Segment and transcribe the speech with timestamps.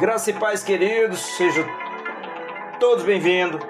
[0.00, 1.62] Graça e paz, queridos, sejam
[2.78, 3.60] todos bem-vindos.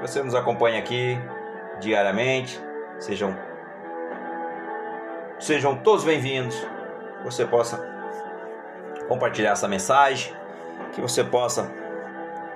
[0.00, 1.18] Você nos acompanha aqui
[1.80, 2.62] diariamente,
[3.00, 3.36] sejam
[5.40, 6.54] sejam todos bem-vindos.
[7.24, 7.84] Você possa
[9.08, 10.32] compartilhar essa mensagem,
[10.92, 11.68] que você possa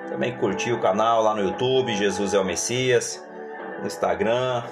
[0.08, 3.26] também curtir o canal lá no YouTube, Jesus é o Messias,
[3.80, 4.62] no Instagram,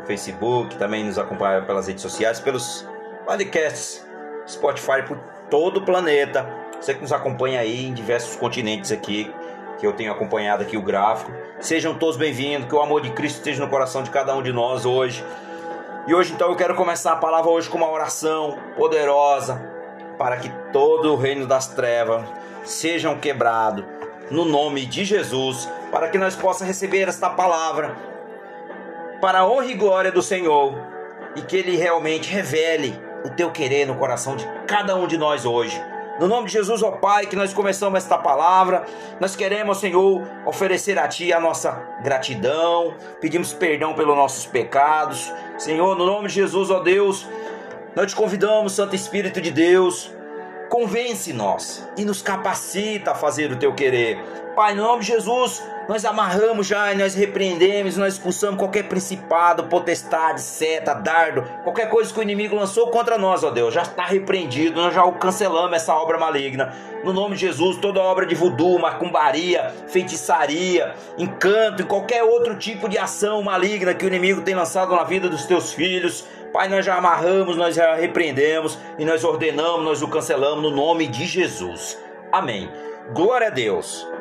[0.00, 2.84] no Facebook, também nos acompanhar pelas redes sociais, pelos
[3.24, 4.04] podcasts,
[4.48, 6.52] Spotify por todo o planeta.
[6.80, 9.32] Você que nos acompanha aí em diversos continentes aqui,
[9.78, 11.30] que eu tenho acompanhado aqui o gráfico.
[11.60, 14.52] Sejam todos bem-vindos, que o amor de Cristo esteja no coração de cada um de
[14.52, 15.24] nós hoje.
[16.08, 19.64] E hoje então eu quero começar a palavra hoje com uma oração poderosa
[20.18, 22.24] para que todo o reino das trevas
[22.64, 23.86] sejam quebrado
[24.32, 27.96] no nome de Jesus, para que nós possamos receber esta palavra
[29.20, 30.74] para a honra e glória do Senhor
[31.36, 35.44] e que ele realmente revele o teu querer no coração de cada um de nós
[35.44, 35.82] hoje.
[36.20, 38.84] No nome de Jesus, ó Pai, que nós começamos esta palavra,
[39.18, 45.32] nós queremos, Senhor, oferecer a Ti a nossa gratidão, pedimos perdão pelos nossos pecados.
[45.58, 47.26] Senhor, no nome de Jesus, ó Deus,
[47.96, 50.12] nós te convidamos, Santo Espírito de Deus,
[50.68, 54.22] convence-nos e nos capacita a fazer o Teu querer.
[54.54, 59.64] Pai, no nome de Jesus, nós amarramos já e nós repreendemos, nós expulsamos qualquer principado,
[59.64, 64.04] potestade, seta, dardo, qualquer coisa que o inimigo lançou contra nós, ó Deus, já está
[64.04, 66.72] repreendido, nós já cancelamos essa obra maligna.
[67.04, 72.88] No nome de Jesus, toda obra de voodoo, macumbaria, feitiçaria, encanto e qualquer outro tipo
[72.88, 76.86] de ação maligna que o inimigo tem lançado na vida dos teus filhos, Pai, nós
[76.86, 81.98] já amarramos, nós já repreendemos e nós ordenamos, nós o cancelamos no nome de Jesus.
[82.30, 82.70] Amém.
[83.12, 84.13] Glória a Deus.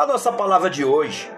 [0.00, 1.30] A nossa palavra de hoje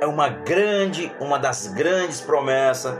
[0.00, 2.96] é uma grande, uma das grandes promessas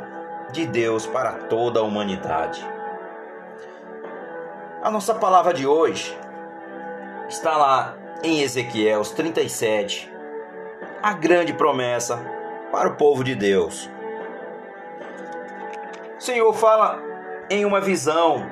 [0.51, 2.69] de Deus para toda a humanidade.
[4.83, 6.19] A nossa palavra de hoje
[7.29, 10.13] está lá em Ezequiel 37,
[11.01, 12.19] a grande promessa
[12.73, 13.89] para o povo de Deus.
[16.19, 17.01] O Senhor fala
[17.49, 18.45] em uma visão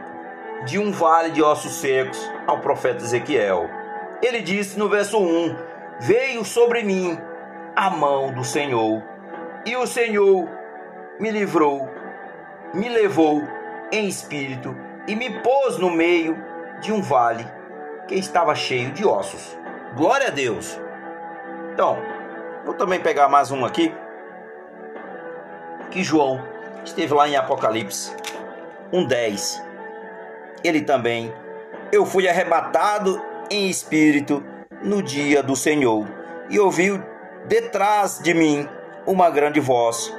[0.65, 3.83] de um vale de ossos secos ao profeta Ezequiel
[4.25, 5.57] ele disse no verso 1:
[6.01, 7.19] Veio sobre mim
[7.77, 9.03] a mão do Senhor,
[9.67, 10.49] e o Senhor
[11.19, 11.89] me livrou,
[12.73, 13.43] me levou
[13.93, 14.75] em espírito
[15.07, 16.37] e me pôs no meio
[16.81, 17.47] de um vale
[18.09, 19.57] que estava cheio de ossos.
[19.95, 20.79] Glória a Deus.
[21.73, 21.99] Então,
[22.65, 23.95] vou também pegar mais um aqui.
[25.91, 26.43] Que João
[26.85, 28.15] esteve lá em Apocalipse
[28.93, 29.63] 1:10.
[30.63, 31.33] Ele também
[31.93, 34.43] eu fui arrebatado em espírito
[34.83, 36.07] no dia do Senhor,
[36.51, 37.03] e ouviu
[37.47, 38.69] detrás de mim
[39.07, 40.15] uma grande voz,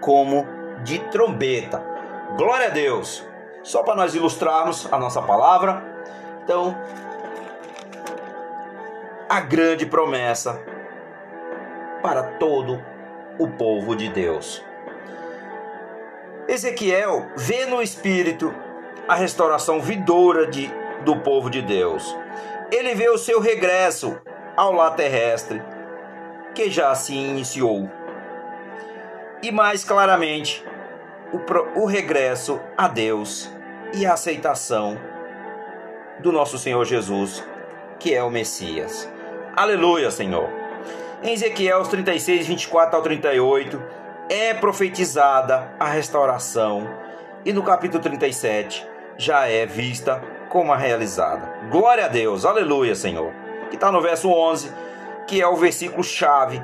[0.00, 0.46] como
[0.82, 1.82] de trombeta.
[2.36, 3.24] Glória a Deus!
[3.62, 5.82] Só para nós ilustrarmos a nossa palavra,
[6.44, 6.76] então,
[9.28, 10.60] a grande promessa
[12.02, 12.84] para todo
[13.38, 14.62] o povo de Deus.
[16.46, 18.54] Ezequiel vê no espírito
[19.08, 20.70] a restauração vidoura de,
[21.04, 22.14] do povo de Deus
[22.74, 24.18] ele vê o seu regresso
[24.56, 25.62] ao lar terrestre,
[26.54, 27.88] que já se iniciou.
[29.40, 30.64] E mais claramente,
[31.32, 33.48] o, o regresso a Deus
[33.92, 34.98] e a aceitação
[36.18, 37.44] do nosso Senhor Jesus,
[38.00, 39.08] que é o Messias.
[39.54, 40.48] Aleluia, Senhor.
[41.22, 43.82] Em Ezequiel 36, 24 ao 38,
[44.28, 46.88] é profetizada a restauração,
[47.44, 48.84] e no capítulo 37
[49.16, 50.20] já é vista
[50.54, 51.52] como a realizada.
[51.68, 53.32] Glória a Deus, aleluia, Senhor.
[53.70, 54.72] Que está no verso 11,
[55.26, 56.62] que é o versículo chave.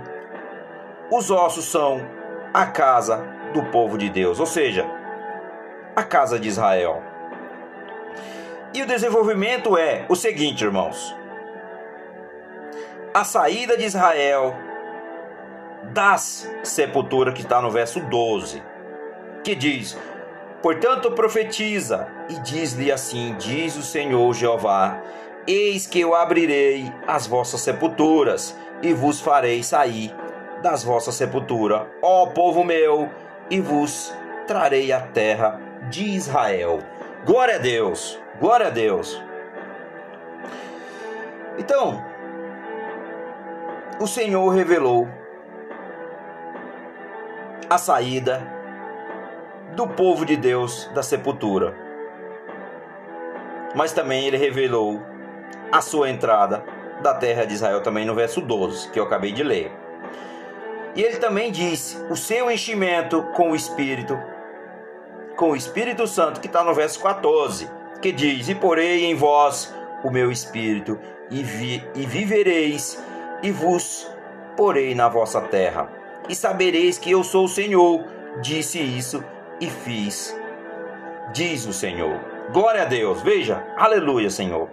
[1.10, 2.00] Os ossos são
[2.54, 3.16] a casa
[3.52, 4.88] do povo de Deus, ou seja,
[5.96, 7.02] a casa de Israel.
[8.72, 11.12] E o desenvolvimento é o seguinte, irmãos:
[13.12, 14.54] a saída de Israel
[15.92, 18.62] das sepulturas, que está no verso 12,
[19.42, 19.98] que diz:
[20.62, 25.00] Portanto, profetiza e diz-lhe assim: Diz o Senhor Jeová:
[25.46, 30.14] Eis que eu abrirei as vossas sepulturas e vos farei sair
[30.62, 33.08] das vossas sepulturas, ó povo meu,
[33.48, 34.14] e vos
[34.46, 35.58] trarei a terra
[35.88, 36.80] de Israel.
[37.24, 39.20] Glória a Deus, glória a Deus.
[41.58, 42.04] Então,
[43.98, 45.08] o Senhor revelou
[47.68, 48.59] a saída
[49.74, 51.74] do povo de Deus da sepultura.
[53.74, 55.00] Mas também ele revelou
[55.70, 56.64] a sua entrada
[57.02, 59.72] da terra de Israel também no verso 12, que eu acabei de ler.
[60.94, 64.18] E ele também disse: o seu enchimento com o Espírito,
[65.36, 67.70] com o Espírito Santo, que está no verso 14.
[68.02, 70.98] que diz: E porei em vós o meu espírito,
[71.30, 73.02] e, vi, e vivereis,
[73.42, 74.10] e vos
[74.56, 75.88] porei na vossa terra.
[76.28, 78.04] E sabereis que eu sou o Senhor,
[78.40, 79.22] disse isso
[79.60, 80.36] e fiz,
[81.32, 82.18] diz o Senhor.
[82.52, 84.68] Glória a Deus, veja, aleluia, Senhor.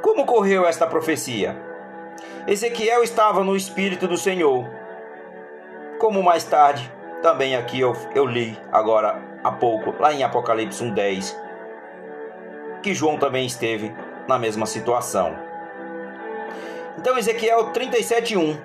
[0.00, 1.56] Como correu esta profecia?
[2.46, 4.66] Ezequiel estava no Espírito do Senhor.
[5.98, 6.90] Como mais tarde,
[7.22, 11.36] também aqui eu, eu li agora há pouco, lá em Apocalipse 1,10,
[12.82, 13.94] que João também esteve
[14.26, 15.36] na mesma situação.
[16.96, 18.58] Então, Ezequiel 37,1,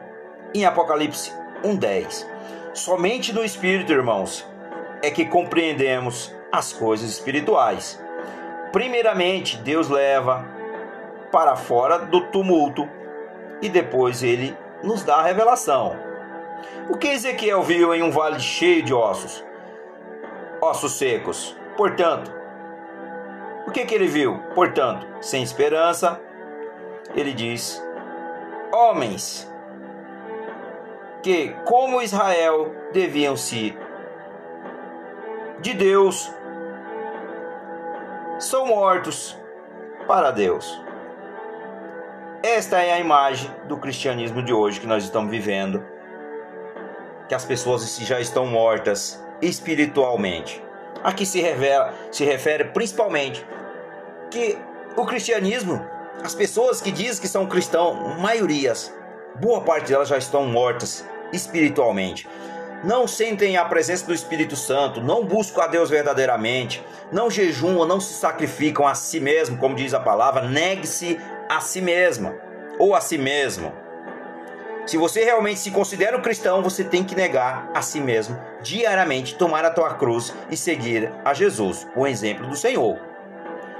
[0.53, 1.31] em Apocalipse
[1.63, 2.25] 1,10.
[2.73, 4.45] Somente no Espírito, irmãos,
[5.01, 8.01] é que compreendemos as coisas espirituais.
[8.71, 10.45] Primeiramente, Deus leva
[11.31, 12.89] para fora do tumulto
[13.61, 15.95] e depois ele nos dá a revelação.
[16.89, 19.43] O que Ezequiel viu em um vale cheio de ossos?
[20.61, 21.55] Ossos secos.
[21.75, 22.31] Portanto,
[23.67, 24.39] o que, que ele viu?
[24.53, 26.19] Portanto, sem esperança,
[27.15, 27.83] ele diz:
[28.71, 29.51] homens
[31.23, 33.75] que, como Israel, deviam se
[35.59, 36.31] de Deus,
[38.39, 39.37] são mortos
[40.07, 40.81] para Deus.
[42.43, 45.83] Esta é a imagem do cristianismo de hoje que nós estamos vivendo.
[47.27, 50.63] Que as pessoas já estão mortas espiritualmente.
[51.03, 53.45] Aqui se, revela, se refere principalmente
[54.29, 54.57] que
[54.95, 55.83] o cristianismo,
[56.23, 58.93] as pessoas que dizem que são cristãos, maiorias,
[59.41, 61.03] boa parte delas já estão mortas
[61.33, 62.27] espiritualmente.
[62.83, 67.99] Não sentem a presença do Espírito Santo, não buscam a Deus verdadeiramente, não jejuam, não
[67.99, 71.19] se sacrificam a si mesmo, como diz a palavra, negue-se
[71.49, 72.35] a si mesma
[72.77, 73.73] ou a si mesmo.
[74.85, 79.35] Se você realmente se considera um cristão, você tem que negar a si mesmo diariamente,
[79.35, 82.99] tomar a tua cruz e seguir a Jesus, o exemplo do Senhor.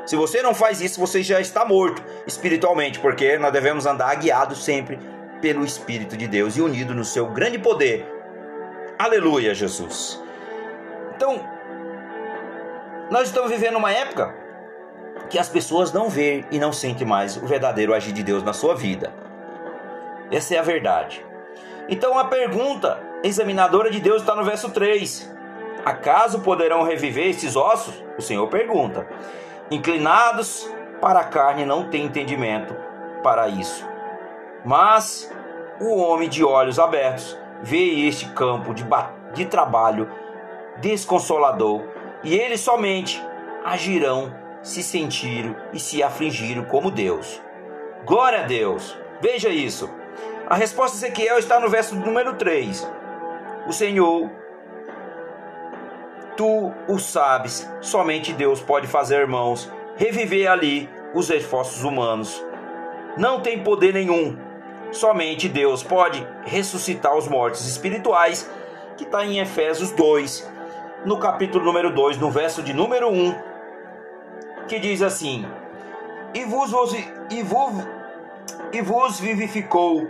[0.06, 4.64] Se você não faz isso, você já está morto espiritualmente, porque nós devemos andar guiados
[4.64, 5.00] sempre
[5.42, 8.15] pelo Espírito de Deus e unido no seu grande poder.
[8.98, 10.24] Aleluia, Jesus.
[11.16, 11.40] Então,
[13.12, 14.34] nós estamos vivendo uma época
[15.30, 18.54] que as pessoas não veem e não sentem mais o verdadeiro agir de Deus na
[18.54, 19.14] sua vida.
[20.32, 21.26] Essa é a verdade.
[21.90, 25.30] Então a pergunta examinadora de Deus está no verso 3.
[25.84, 28.02] Acaso poderão reviver esses ossos?
[28.18, 29.08] O Senhor pergunta.
[29.70, 30.70] Inclinados
[31.02, 32.76] para a carne não tem entendimento
[33.22, 33.86] para isso.
[34.64, 35.32] Mas
[35.82, 38.86] o homem de olhos abertos vê este campo de,
[39.34, 40.08] de trabalho
[40.78, 41.82] desconsolador
[42.24, 43.20] e eles somente
[43.64, 44.32] agirão
[44.62, 47.42] se sentiram e se afligiram como Deus.
[48.06, 48.96] Glória a Deus!
[49.20, 49.90] Veja isso.
[50.48, 52.88] A resposta de Ezequiel está no verso número 3.
[53.68, 54.30] O Senhor,
[56.38, 62.46] tu o sabes, somente Deus pode fazer, irmãos, reviver ali os esforços humanos.
[63.18, 64.38] Não tem poder nenhum.
[64.96, 68.50] Somente Deus pode ressuscitar os mortos espirituais,
[68.96, 70.50] que está em Efésios 2,
[71.06, 73.36] no capítulo número 2, no verso de número 1
[74.70, 75.46] que diz assim:
[76.34, 76.72] E vos,
[77.30, 77.74] e vos,
[78.72, 80.10] e vos vivificou,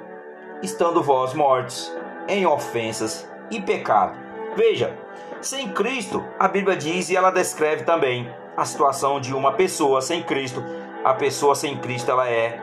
[0.62, 1.92] estando vós mortos
[2.28, 4.16] em ofensas e pecado.
[4.56, 4.96] Veja,
[5.42, 10.22] sem Cristo, a Bíblia diz e ela descreve também a situação de uma pessoa sem
[10.22, 10.64] Cristo.
[11.04, 12.60] A pessoa sem Cristo ela é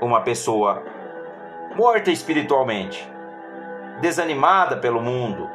[0.00, 0.82] uma pessoa
[1.76, 3.10] morta espiritualmente,
[4.00, 5.50] desanimada pelo mundo,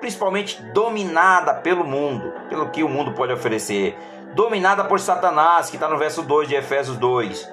[0.00, 3.96] principalmente dominada pelo mundo, pelo que o mundo pode oferecer,
[4.34, 7.52] dominada por Satanás, que está no verso 2 de Efésios 2,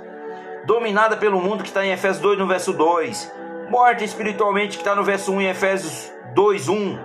[0.66, 3.32] dominada pelo mundo, que está em Efésios 2, no verso 2,
[3.70, 7.00] morta espiritualmente, que está no verso 1 em Efésios 2, 1,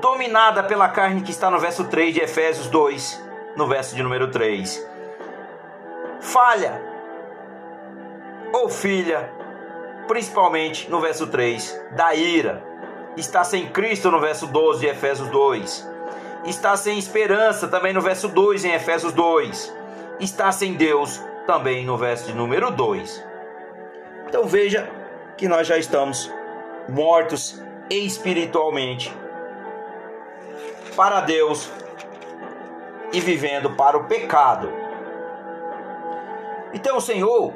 [0.00, 3.22] dominada pela carne, que está no verso 3 de Efésios 2,
[3.56, 4.88] no verso de número 3,
[6.20, 6.80] falha
[8.52, 9.30] ou filha,
[10.06, 12.62] principalmente no verso 3, da ira,
[13.16, 15.92] está sem Cristo no verso 12 de Efésios 2
[16.44, 19.74] está sem esperança, também no verso 2 em Efésios 2.
[20.18, 23.24] Está sem Deus, também no verso de número 2.
[24.28, 24.88] Então veja
[25.36, 26.32] que nós já estamos
[26.88, 29.14] mortos espiritualmente
[30.96, 31.70] para Deus
[33.12, 34.72] e vivendo para o pecado.
[36.72, 37.52] Então o Senhor,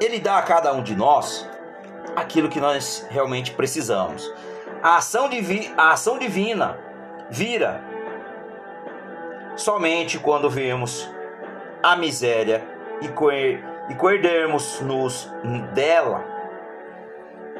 [0.00, 1.48] Ele dá a cada um de nós
[2.14, 4.32] aquilo que nós realmente precisamos
[4.82, 6.78] a ação, divi a ação divina
[7.30, 7.82] vira
[9.56, 11.10] somente quando vemos
[11.82, 12.62] a miséria
[13.00, 15.28] e, coer, e coerdermos-nos
[15.74, 16.24] dela.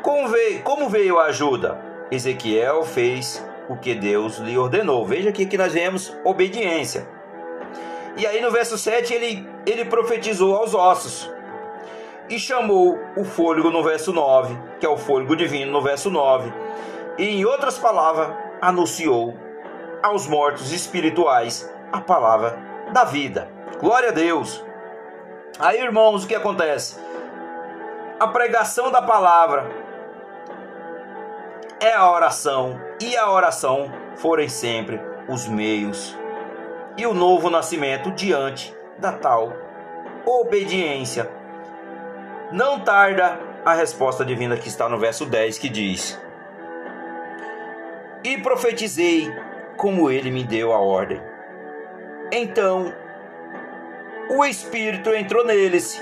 [0.03, 1.81] Como veio, como veio a ajuda?
[2.11, 5.05] Ezequiel fez o que Deus lhe ordenou.
[5.05, 7.09] Veja aqui que nós vemos obediência.
[8.17, 11.31] E aí no verso 7 ele, ele profetizou aos ossos.
[12.29, 16.53] E chamou o fôlego no verso 9, que é o fôlego divino no verso 9.
[17.19, 18.31] E em outras palavras,
[18.61, 19.35] anunciou
[20.03, 22.59] aos mortos espirituais a palavra
[22.93, 23.49] da vida.
[23.81, 24.65] Glória a Deus.
[25.59, 26.99] Aí, irmãos, o que acontece?
[28.19, 29.71] A pregação da palavra
[31.81, 36.17] é a oração, e a oração forem sempre os meios
[36.97, 39.53] e o novo nascimento diante da tal
[40.25, 41.31] obediência.
[42.53, 46.21] Não tarda a resposta divina que está no verso 10 que diz:
[48.23, 49.29] E profetizei
[49.77, 51.21] como ele me deu a ordem.
[52.31, 52.95] Então
[54.31, 56.01] o Espírito entrou neles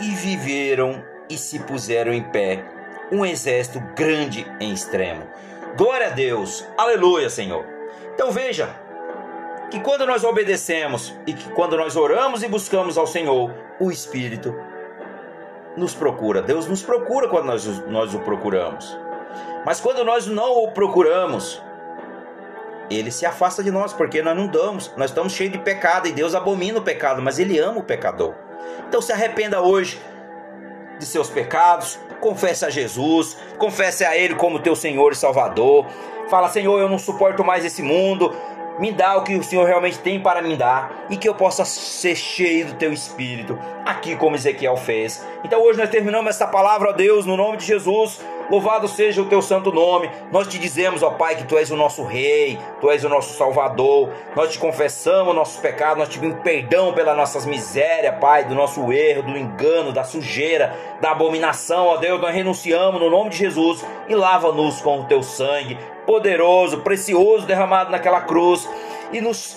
[0.00, 2.62] e viveram e se puseram em pé,
[3.10, 5.26] um exército grande em extremo.
[5.78, 7.64] Glória a Deus, aleluia, Senhor.
[8.14, 8.68] Então veja
[9.70, 14.54] que quando nós obedecemos e que quando nós oramos e buscamos ao Senhor, o Espírito
[15.76, 16.42] nos procura.
[16.42, 18.96] Deus nos procura quando nós, nós o procuramos.
[19.64, 21.62] Mas quando nós não o procuramos,
[22.88, 26.12] ele se afasta de nós, porque nós não damos, nós estamos cheios de pecado e
[26.12, 28.34] Deus abomina o pecado, mas ele ama o pecador.
[28.88, 30.00] Então se arrependa hoje
[30.98, 35.86] de seus pecados, confesse a Jesus, confesse a Ele como teu Senhor e Salvador.
[36.28, 38.34] Fala, Senhor, eu não suporto mais esse mundo,
[38.78, 41.64] me dá o que o Senhor realmente tem para me dar e que eu possa
[41.64, 45.24] ser cheio do teu espírito, aqui como Ezequiel fez.
[45.44, 48.20] Então hoje nós terminamos essa palavra, ó Deus, no nome de Jesus.
[48.50, 50.10] Louvado seja o teu santo nome.
[50.30, 53.36] Nós te dizemos, ó Pai, que tu és o nosso rei, tu és o nosso
[53.36, 54.10] salvador.
[54.36, 58.92] Nós te confessamos nossos pecados, nós te pedimos perdão pelas nossas misérias, Pai, do nosso
[58.92, 62.20] erro, do engano, da sujeira, da abominação, ó Deus.
[62.20, 65.76] Nós renunciamos no nome de Jesus e lava-nos com o teu sangue
[66.06, 68.68] poderoso, precioso derramado naquela cruz
[69.12, 69.56] e nos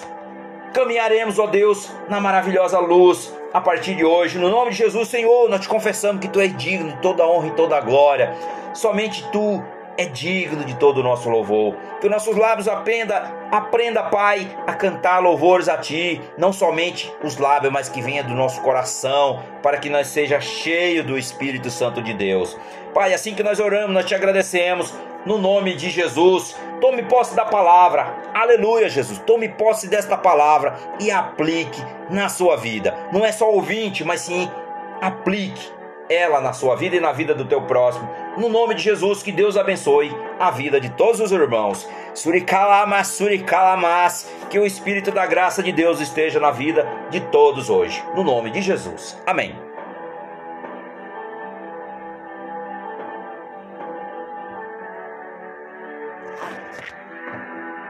[0.73, 4.37] caminharemos, ó Deus, na maravilhosa luz a partir de hoje.
[4.37, 7.47] No nome de Jesus, Senhor, nós te confessamos que tu és digno de toda honra
[7.47, 8.35] e toda glória.
[8.73, 9.63] Somente tu
[9.99, 11.75] é digno de todo o nosso louvor.
[11.99, 17.37] Que os nossos lábios aprenda, aprenda, Pai, a cantar louvores a Ti, não somente os
[17.37, 22.01] lábios, mas que venha do nosso coração, para que nós seja cheio do Espírito Santo
[22.01, 22.57] de Deus.
[22.93, 24.93] Pai, assim que nós oramos, nós te agradecemos
[25.25, 26.55] no nome de Jesus.
[26.79, 28.15] Tome posse da palavra.
[28.33, 29.19] Aleluia, Jesus.
[29.19, 32.95] Tome posse desta palavra e aplique na sua vida.
[33.11, 34.49] Não é só ouvinte, mas sim
[35.01, 35.78] aplique
[36.09, 38.09] ela na sua vida e na vida do teu próximo.
[38.35, 41.87] No nome de Jesus, que Deus abençoe a vida de todos os irmãos.
[42.15, 48.03] Suricalamas, suricalamas, que o Espírito da graça de Deus esteja na vida de todos hoje.
[48.15, 49.21] No nome de Jesus.
[49.25, 49.68] Amém.